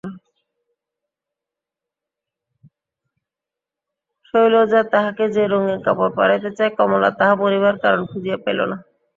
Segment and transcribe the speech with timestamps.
[4.25, 8.77] শৈলজা তাহাকে যে রঙিন কাপড় পরাইতে চায় কমলা তাহা পরিবার কারণ খুঁজিয়া পাইল না।